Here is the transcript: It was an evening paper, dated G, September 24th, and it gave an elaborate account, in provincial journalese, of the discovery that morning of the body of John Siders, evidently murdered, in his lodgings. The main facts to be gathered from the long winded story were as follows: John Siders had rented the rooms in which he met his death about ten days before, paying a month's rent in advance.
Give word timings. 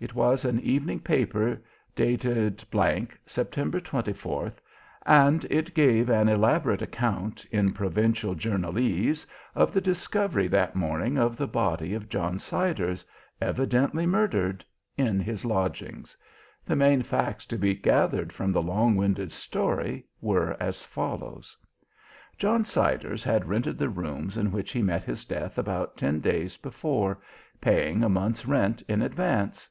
It 0.00 0.16
was 0.16 0.44
an 0.44 0.58
evening 0.62 0.98
paper, 0.98 1.62
dated 1.94 2.64
G, 2.72 3.06
September 3.24 3.78
24th, 3.80 4.54
and 5.06 5.44
it 5.48 5.74
gave 5.74 6.10
an 6.10 6.28
elaborate 6.28 6.82
account, 6.82 7.44
in 7.52 7.72
provincial 7.72 8.34
journalese, 8.34 9.24
of 9.54 9.72
the 9.72 9.80
discovery 9.80 10.48
that 10.48 10.74
morning 10.74 11.18
of 11.18 11.36
the 11.36 11.46
body 11.46 11.94
of 11.94 12.08
John 12.08 12.40
Siders, 12.40 13.06
evidently 13.40 14.04
murdered, 14.04 14.64
in 14.96 15.20
his 15.20 15.44
lodgings. 15.44 16.16
The 16.66 16.74
main 16.74 17.02
facts 17.02 17.46
to 17.46 17.56
be 17.56 17.76
gathered 17.76 18.32
from 18.32 18.50
the 18.50 18.60
long 18.60 18.96
winded 18.96 19.30
story 19.30 20.04
were 20.20 20.56
as 20.60 20.82
follows: 20.82 21.56
John 22.38 22.64
Siders 22.64 23.22
had 23.22 23.46
rented 23.48 23.78
the 23.78 23.88
rooms 23.88 24.36
in 24.36 24.50
which 24.50 24.72
he 24.72 24.82
met 24.82 25.04
his 25.04 25.24
death 25.24 25.58
about 25.58 25.96
ten 25.96 26.18
days 26.18 26.56
before, 26.56 27.22
paying 27.60 28.02
a 28.02 28.08
month's 28.08 28.44
rent 28.46 28.82
in 28.88 29.00
advance. 29.00 29.68